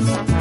[0.00, 0.33] más.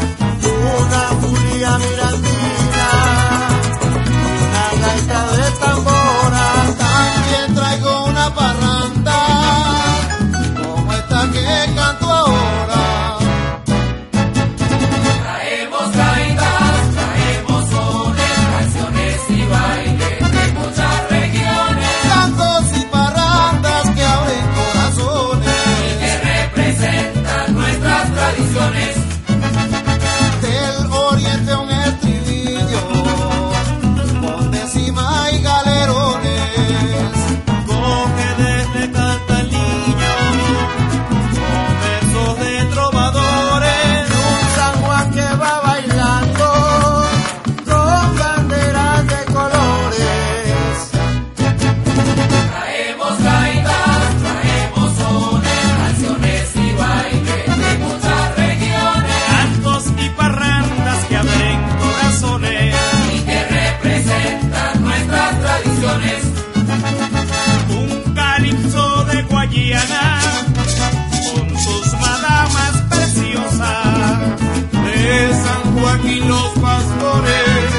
[76.06, 77.70] y los pastores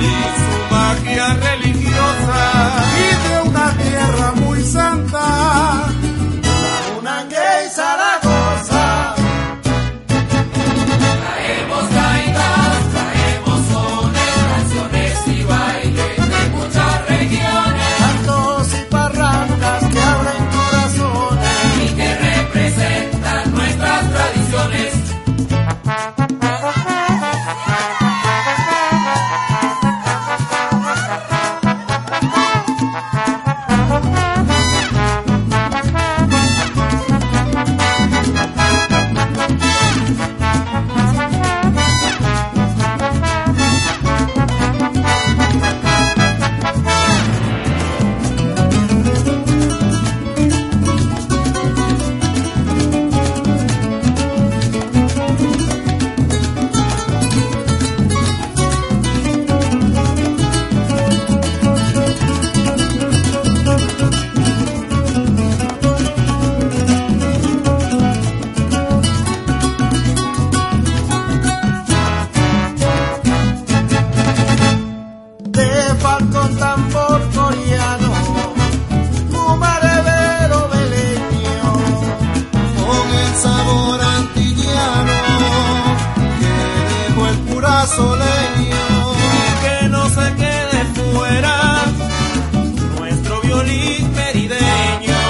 [0.00, 1.55] y su magia
[87.96, 88.86] soleño
[89.62, 91.54] que no se quede fuera
[92.98, 95.22] nuestro violín merideño.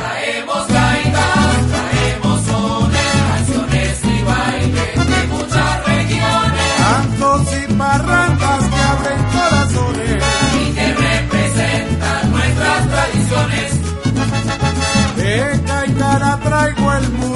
[0.00, 6.72] Traemos gaitas, traemos sones, canciones y bailes de muchas regiones.
[6.86, 10.22] Cantos y barrancas que abren corazones
[10.62, 13.70] y que representan nuestras tradiciones.
[15.16, 17.27] De Gaitara traigo el mundo.